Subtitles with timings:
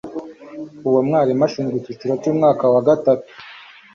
[0.87, 3.29] Uwo mwarimu ashinzwe icyiciro cyumwaka wa gatatu.